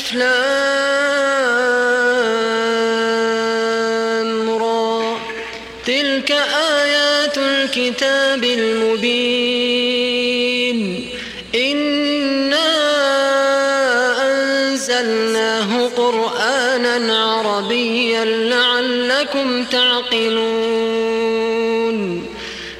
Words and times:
ألف 0.00 0.14
را. 4.60 5.18
تلك 5.86 6.30
آيات 6.80 7.38
الكتاب 7.38 8.44
المبين. 8.44 9.80
إنا 11.54 12.70
أنزلناه 14.26 15.88
قرآنا 15.96 17.18
عربيا 17.18 18.24
لعلكم 18.24 19.64
تعقلون. 19.64 20.69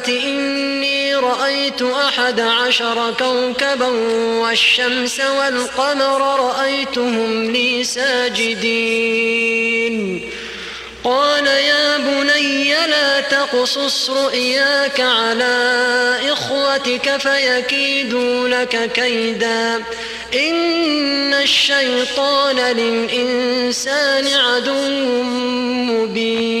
أبت 0.00 0.08
إني 0.08 1.14
رأيت 1.14 1.82
أحد 1.82 2.40
عشر 2.40 3.14
كوكبا 3.18 3.86
والشمس 4.40 5.20
والقمر 5.20 6.40
رأيتهم 6.40 7.50
لي 7.50 7.84
ساجدين. 7.84 9.00
قال 11.04 11.46
يا 11.46 11.98
بني 11.98 12.74
لا 12.86 13.20
تقصص 13.20 14.10
رؤياك 14.10 15.00
على 15.00 16.16
إخوتك 16.32 17.16
فيكيدوا 17.16 18.48
لك 18.48 18.92
كيدا. 18.92 19.82
إن 20.34 21.34
الشيطان 21.34 22.56
للإنسان 22.56 24.26
عدو 24.26 24.88
مبين. 25.92 26.60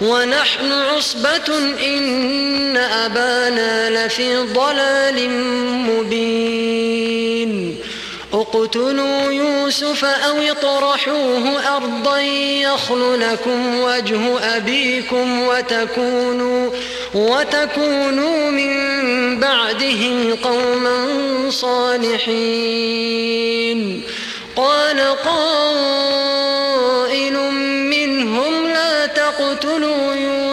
ونحن 0.00 0.72
عصبة 0.72 1.58
إن 1.86 2.76
أبانا 2.76 4.06
لفي 4.06 4.36
ضلال 4.36 5.30
مبين. 5.88 7.76
اقتلوا 8.32 9.32
يوسف 9.32 10.04
أو 10.04 10.36
اطرحوه 10.38 11.76
أرضا 11.76 12.18
يخل 12.20 13.20
لكم 13.20 13.80
وجه 13.80 14.38
أبيكم 14.56 15.42
وتكونوا 15.42 16.70
وتكونوا 17.14 18.50
من 18.50 18.74
بعده 19.40 20.36
قوما 20.42 20.96
صالحين. 21.50 22.78
قال 24.56 25.00
قائل 25.24 26.57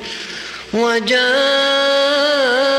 وجاءوا 0.74 2.79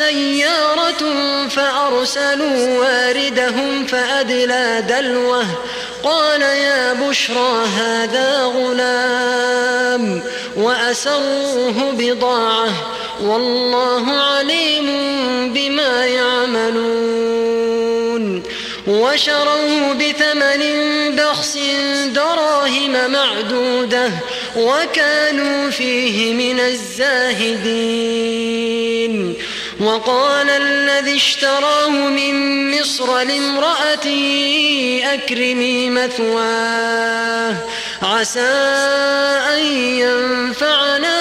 سيارة 0.00 1.02
فأرسلوا 1.48 2.78
واردهم 2.78 3.86
فأدلى 3.86 4.84
دلوه 4.88 5.46
قال 6.02 6.42
يا 6.42 6.92
بشرى 6.92 7.66
هذا 7.78 8.44
غلام 8.44 10.22
وأسروه 10.56 11.92
بضاعة 11.92 12.68
والله 13.22 14.10
عليم 14.10 14.86
بما 15.52 16.06
يعملون 16.06 17.40
وشروه 18.86 19.92
بثمن 19.92 20.62
بخس 21.16 21.58
دراهم 22.14 23.10
معدودة 23.10 24.10
وكانوا 24.56 25.70
فيه 25.70 26.34
من 26.34 26.60
الزاهدين 26.60 28.30
وقال 29.80 30.50
الذي 30.50 31.16
اشتراه 31.16 31.88
من 31.88 32.80
مصر 32.80 33.22
لامرأته 33.22 35.02
أكرمي 35.04 35.90
مثواه. 35.90 37.56
عسى 38.02 38.40
أن 39.54 39.66
ينفعنا 39.76 41.20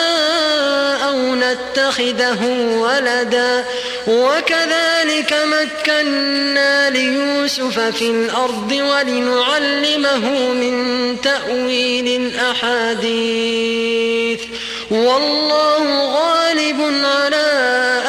أو 1.09 1.35
نتخذه 1.35 2.45
ولدا. 2.77 3.65
وكذلك 4.07 5.35
مكنا 5.45 6.89
ليوسف 6.89 7.79
في 7.79 8.09
الأرض 8.09 8.71
ولنعلمه 8.71 10.53
من 10.53 11.15
تأويل 11.21 12.21
الأحاديث. 12.21 14.41
والله 14.91 15.83
غالب 16.13 16.81
على 17.05 17.47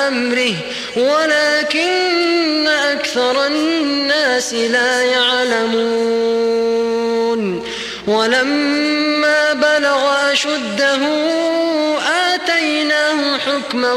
أمره 0.08 0.54
ولكن 0.96 2.66
أكثر 2.66 3.46
الناس 3.46 4.54
لا 4.54 5.02
يعلمون. 5.02 6.40
ولما 8.06 9.52
بلغ 9.52 10.32
أشده 10.32 11.00
آتيناه 12.34 13.38
حكما 13.38 13.92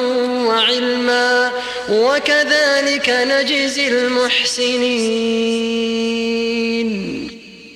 وعلما 0.47 1.51
وكذلك 1.89 3.09
نجزي 3.09 3.87
المحسنين. 3.87 5.43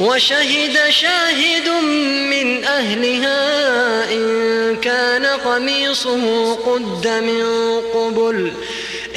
وشهد 0.00 0.90
شاهد 0.90 1.68
من 2.30 2.64
أهلها 2.64 4.12
إن 4.12 4.76
كان 4.76 5.26
قميصه 5.26 6.54
قد 6.54 7.08
من 7.08 7.44
قبل 7.94 8.52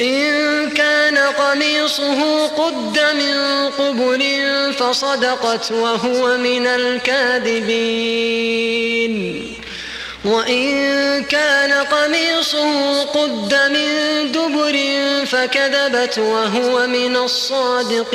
إن 0.00 0.70
كان 0.70 1.18
قميصه 1.18 2.46
قد 2.46 3.00
من 3.14 3.68
قبل 3.78 4.22
فصدقت 4.78 5.72
وهو 5.72 6.36
من 6.36 6.66
الكاذبين. 6.66 8.14
وإن 10.24 11.24
كان 11.24 11.72
قميصه 11.72 13.02
قد 13.02 13.54
من 13.70 13.88
دبر 14.32 14.78
فكذبت 15.26 16.18
وهو 16.18 16.86
من 16.86 17.16
الصادقين. 17.16 18.14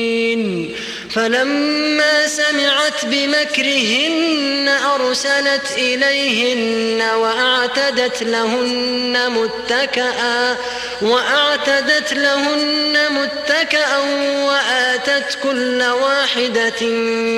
فلما 1.13 2.27
سمعت 2.27 3.05
بمكرهن 3.05 4.69
أرسلت 4.93 5.71
إليهن 5.77 7.01
وأعتدت 7.15 8.23
لهن 8.23 9.31
متكئا 9.31 10.57
وأعتدت 11.01 12.13
لهن 12.13 12.97
متكئا 13.11 13.97
وآتت 14.45 15.37
كل 15.43 15.83
واحدة 15.83 16.85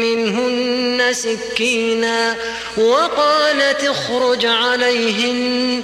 منهن 0.03 1.13
سكينا 1.13 2.35
وقالت 2.77 3.83
اخرج 3.83 4.45
عليهن 4.45 5.83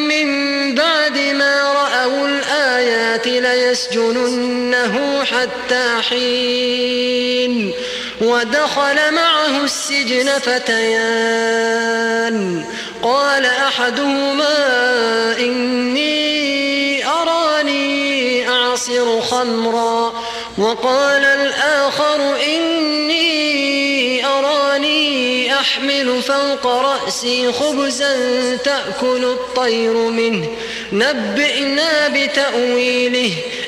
ليسجننه 3.81 5.23
حتى 5.23 6.01
حين 6.09 7.73
ودخل 8.21 9.11
معه 9.13 9.63
السجن 9.63 10.39
فتيان. 10.39 11.85
قال 13.03 13.45
أحدهما 13.45 14.57
إني 15.39 17.05
أراني 17.05 18.49
أعصر 18.49 19.21
خمرا. 19.21 20.13
وقال 20.57 21.25
الآخر 21.25 22.35
إني 22.47 24.25
أراني 24.25 25.53
أحمل 25.53 26.21
فوق 26.21 26.67
رأسي 26.67 27.51
خبزا 27.51 28.15
تأكل 28.55 29.23
الطير 29.23 29.93
منه. 29.93 30.47
نبئنا 30.93 32.07
بتأويله. 32.07 33.31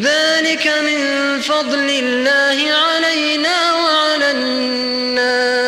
ذلك 0.00 0.66
من 0.66 1.40
فضل 1.40 1.90
الله 1.90 2.72
علينا 2.72 3.72
وعلى 3.72 4.30
الناس 4.30 5.62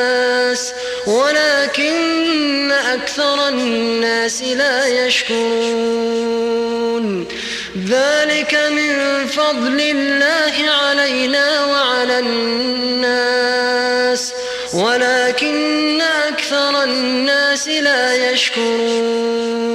ولكن 1.07 2.73
أكثر 2.73 3.49
الناس 3.49 4.43
لا 4.43 5.07
يشكرون. 5.07 6.35
ذلك 7.89 8.55
من 8.55 9.27
فضل 9.27 9.81
الله 9.81 10.71
علينا 10.71 11.65
وعلى 11.65 12.19
الناس 12.19 13.55
ولكن 14.75 16.01
أكثر 16.01 16.83
الناس 16.85 17.69
لا 17.69 18.31
يشكرون. 18.31 19.75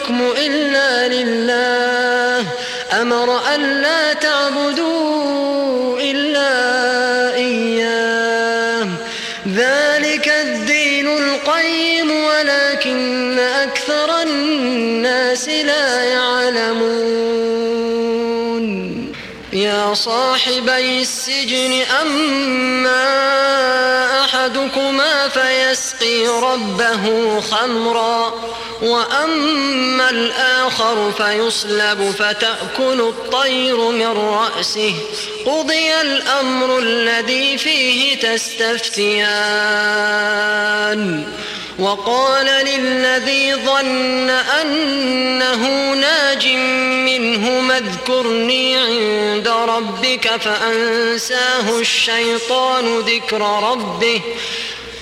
الحكم 0.00 0.32
إلا 0.36 1.08
لله. 1.08 2.46
أمر 3.00 3.40
ألا 3.54 4.12
تعبدوا 4.12 6.00
إلا 6.00 6.54
إياه. 7.34 8.88
ذلك 9.48 10.28
الدين 10.28 11.08
القيم 11.08 12.10
ولكن 12.10 13.38
أكثر 13.38 14.22
الناس 14.22 15.48
لا 15.48 16.04
يعلمون. 16.04 17.50
يا 19.52 19.94
صاحبي 19.94 21.00
السجن 21.02 21.82
أما 22.00 23.20
أحدكما 24.24 25.28
فيسقي 25.28 26.26
ربه 26.26 27.40
خمرا. 27.40 28.49
وأما 28.82 30.10
الآخر 30.10 31.12
فيصلب 31.12 32.14
فتأكل 32.18 33.00
الطير 33.00 33.76
من 33.76 34.06
رأسه. 34.06 34.94
قضي 35.46 36.00
الأمر 36.00 36.78
الذي 36.78 37.58
فيه 37.58 38.16
تستفتيان. 38.16 39.20
وقال 41.78 42.46
للذي 42.46 43.54
ظن 43.54 44.30
أنه 44.30 45.94
ناج 45.94 46.46
منه 47.06 47.60
اذكرني 47.80 48.76
عند 48.78 49.48
ربك 49.48 50.28
فأنساه 50.36 51.78
الشيطان 51.80 52.98
ذكر 52.98 53.40
ربه. 53.40 54.20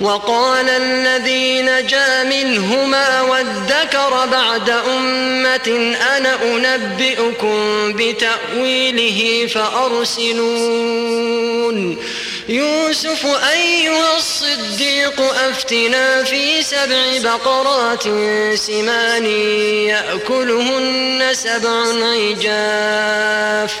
وقال 0.00 0.68
الذي 0.68 1.62
نجا 1.62 2.24
منهما 2.24 3.20
وادكر 3.20 4.26
بعد 4.32 4.70
أمة 4.70 5.96
أنا 6.16 6.38
أنبئكم 6.42 7.92
بتأويله 7.92 9.46
فأرسلون. 9.46 10.78
يوسف 12.48 13.26
أيها 13.52 14.16
الصديق 14.16 15.20
أفتنا 15.20 16.24
في 16.24 16.62
سبع 16.62 17.18
بقرات 17.18 18.02
سمان 18.54 19.26
يأكلهن 19.86 21.28
سبع 21.32 21.84
عجاف. 22.02 23.80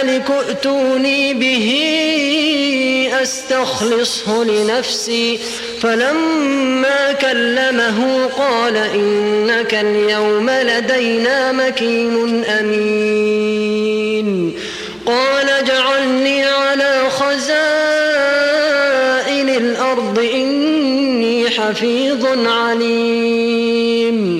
الملك 0.00 0.30
ائتوني 0.30 1.34
به 1.34 1.68
أستخلصه 3.22 4.44
لنفسي. 4.44 5.38
فلما 5.82 7.12
كلمه 7.12 8.26
قال 8.38 8.76
إنك 8.76 9.74
اليوم 9.74 10.50
لدينا 10.50 11.52
مكين 11.52 12.44
أمين. 12.44 13.90
قال 15.06 15.50
اجعلني 15.50 16.44
على 16.44 17.10
خزائن 17.10 17.50
الأرض 19.48 20.18
إني 20.34 21.50
حفيظ 21.50 22.26
عليم. 22.46 24.39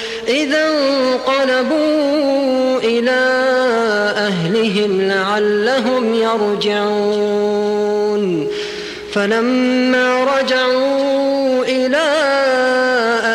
إذا 0.27 0.67
انقلبوا 0.67 2.11
إلى 2.79 3.21
أهلهم 4.17 5.01
لعلهم 5.01 6.13
يرجعون. 6.13 7.71
فلما 9.13 10.23
رجعوا 10.23 11.63
إلى 11.63 11.97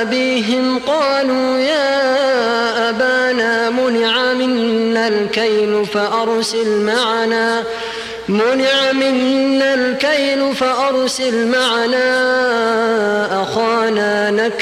أبيهم 0.02 0.78
قالوا 0.86 1.58
يا 1.58 2.90
أبانا 2.90 3.70
منع 3.70 4.32
منا 4.32 5.08
الكيل 5.08 5.86
فأرسل 5.86 6.80
معنا 6.80 7.62
منع 8.28 8.92
منا 8.92 9.74
الكيل 9.74 10.54
فأرسل 10.54 11.46
معنا 11.46 12.06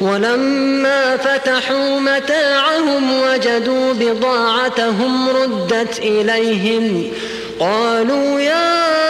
ولما 0.00 1.16
فتحوا 1.16 2.00
متاعهم 2.00 3.22
وجدوا 3.22 3.92
بضاعتهم 3.92 5.28
ردت 5.28 5.98
إليهم. 5.98 7.12
قالوا 7.60 8.40
يا 8.40 9.09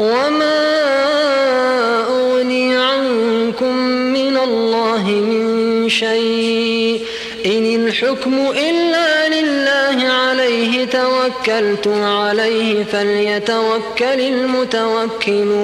وما 0.00 0.70
أغني 2.08 2.76
عنكم 2.76 3.76
من 4.16 4.36
الله 4.36 5.04
من 5.08 5.88
شيء 5.88 7.00
إن 7.46 7.74
الحكم 7.74 8.34
إلا 8.56 9.28
لله 9.28 10.08
عليه 10.08 10.84
توكلت 10.84 11.86
عليه 11.86 12.84
فليتوكل 12.84 14.20
المتوكلون 14.20 15.60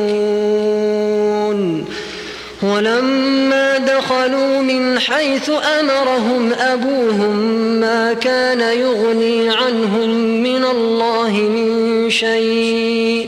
ولما 2.62 3.78
دخلوا 3.78 4.60
من 4.62 4.98
حيث 4.98 5.50
أمرهم 5.80 6.52
أبوهم 6.52 7.36
ما 7.80 8.12
كان 8.12 8.60
يغني 8.60 9.50
عنهم 9.50 10.10
من 10.42 10.64
الله 10.64 11.30
من 11.32 12.10
شيء 12.10 13.25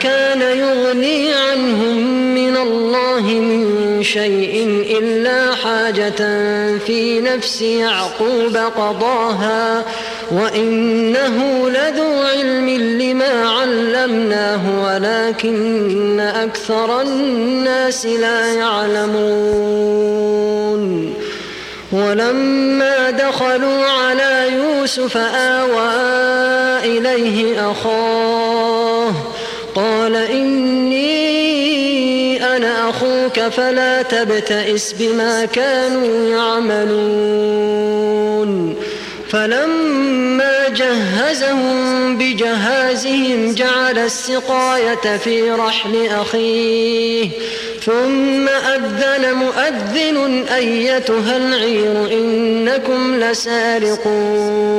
كان 0.00 0.40
يغني 0.40 1.32
عنهم 1.32 1.96
من 2.34 2.56
الله 2.56 3.20
من 3.22 4.02
شيء 4.02 4.84
إلا 4.98 5.54
حاجة 5.54 6.16
في 6.78 7.20
نفس 7.20 7.62
يعقوب 7.62 8.56
قضاها 8.56 9.84
وإنه 10.30 11.68
لذو 11.70 12.22
علم 12.34 12.68
لما 13.00 13.48
علمناه 13.48 14.60
ولكن 14.84 16.20
أكثر 16.20 17.00
الناس 17.00 18.06
لا 18.06 18.46
يعلمون 18.54 20.08
ولما 21.92 23.10
دخلوا 23.10 23.84
على 23.84 24.48
يوسف 24.52 25.16
آوى 25.16 25.90
إليه 26.84 27.70
أخاه 27.70 28.87
إني 30.26 31.18
أنا 32.56 32.90
أخوك 32.90 33.40
فلا 33.40 34.02
تبتئس 34.02 34.92
بما 34.92 35.44
كانوا 35.44 36.28
يعملون 36.28 37.68
فلما 39.30 40.68
جهزهم 40.68 42.18
بجهازهم 42.18 43.54
جعل 43.54 43.98
السقاية 43.98 45.16
في 45.24 45.50
رحل 45.50 46.06
أخيه 46.06 47.28
ثم 47.84 48.48
أذن 48.48 49.32
مؤذن 49.34 50.44
أيتها 50.54 51.36
العير 51.36 52.12
إنكم 52.12 53.20
لسارقون 53.20 54.78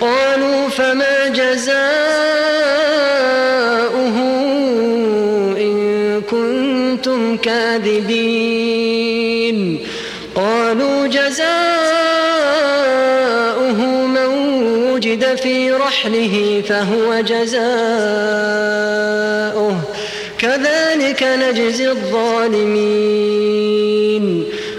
قالوا 0.00 0.68
فما 0.68 1.28
جزاؤه 1.28 1.76
إن 5.58 6.22
كنتم 6.30 7.36
كاذبين. 7.36 8.58
قالوا 10.34 11.06
جزاؤه 11.06 11.46
من 14.06 14.26
وجد 14.92 15.34
في 15.34 15.70
رحله 15.70 16.62
فهو 16.68 17.20
جزاؤه. 17.20 17.58
كذلك 20.38 21.22
نجزي 21.22 21.90
الظالمين. 21.90 23.18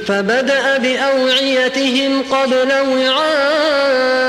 فبدأ 0.07 0.77
بأوعيتهم 0.77 2.23
قبل 2.31 2.71
وعاء 2.71 4.28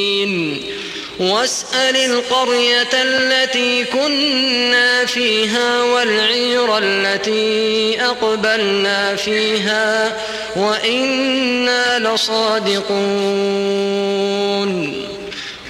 واسأل 1.21 1.95
القرية 1.95 2.89
التي 2.93 3.83
كنا 3.83 5.05
فيها 5.05 5.83
والعير 5.83 6.77
التي 6.77 8.01
أقبلنا 8.05 9.15
فيها 9.15 10.17
وإنا 10.55 11.99
لصادقون. 11.99 12.91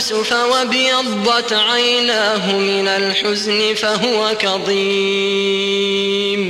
يوسف 0.00 0.32
وابيضت 0.32 1.52
عيناه 1.52 2.52
من 2.52 2.88
الحزن 2.88 3.74
فهو 3.74 4.34
كظيم. 4.38 6.40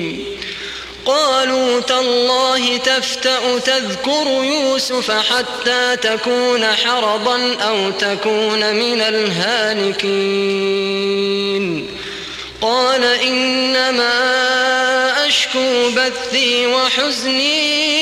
قالوا 1.06 1.80
تالله 1.80 2.76
تفتأ 2.76 3.58
تذكر 3.58 4.26
يوسف 4.42 5.10
حتى 5.10 5.96
تكون 5.96 6.66
حرضا 6.66 7.54
أو 7.54 7.90
تكون 7.90 8.74
من 8.74 9.00
الهالكين. 9.00 10.00
قال 12.60 13.04
إنما 13.04 14.10
أشكو 15.26 15.90
بثي 15.90 16.66
وحزني 16.66 17.99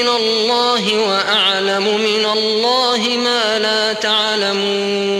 إلى 0.00 0.16
الله 0.16 0.98
وأعلم 0.98 2.00
من 2.00 2.24
الله 2.24 2.98
ما 3.24 3.58
لا 3.58 3.92
تعلمون. 3.92 5.16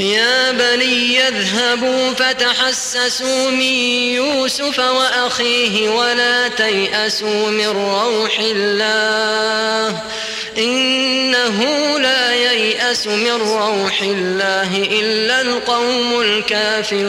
يا 0.00 0.52
بني 0.52 1.28
اذهبوا 1.28 2.12
فتحسسوا 2.12 3.50
من 3.50 3.62
يوسف 4.14 4.78
وأخيه 4.78 5.88
ولا 5.88 6.48
تيأسوا 6.48 7.50
من 7.50 7.66
روح 7.66 8.38
الله. 8.40 10.02
إنه 10.58 11.64
لا 11.98 12.34
ييأس 12.34 13.06
من 13.06 13.32
روح 13.32 14.02
الله 14.02 14.76
إلا 14.76 15.40
القوم 15.40 16.20
الكافرون. 16.20 17.08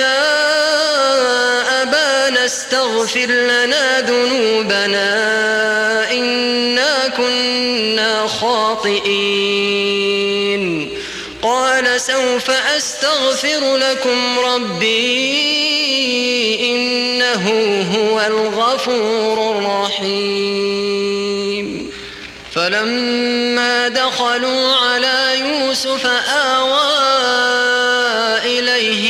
ذنوبنا 4.91 6.11
إنا 6.11 7.07
كنا 7.07 8.27
خاطئين. 8.27 9.01
قال 11.41 12.01
سوف 12.01 12.49
أستغفر 12.51 13.75
لكم 13.77 14.39
ربي 14.39 15.31
إنه 16.69 17.49
هو 17.95 18.21
الغفور 18.21 19.51
الرحيم. 19.57 20.91
فلما 22.55 23.87
دخلوا 23.87 24.75
على 24.75 25.39
يوسف 25.39 26.05
آوى 26.29 26.90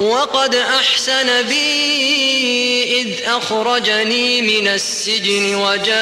وقد 0.00 0.54
أحسن 0.54 1.42
بي 1.42 3.00
إذ 3.00 3.08
أخرجني 3.26 4.42
من 4.42 4.68
السجن 4.68 5.54
وجاء 5.54 6.00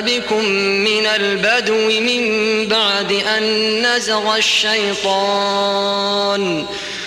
بكم 0.00 0.44
من 0.84 1.06
البدو 1.06 2.00
من 2.00 2.66
بعد 2.68 3.12
أن 3.12 3.42
نزغ 3.86 4.36
الشيطان 4.36 5.86